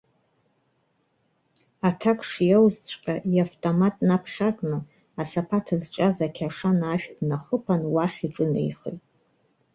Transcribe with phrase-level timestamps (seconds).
[1.87, 4.77] Аҭак шиаузҵәҟьа, иавтомат наԥхьакны,
[5.21, 9.01] асапат зҿаз ақьашана ашә днахыԥан, уахь иҿынеихеит.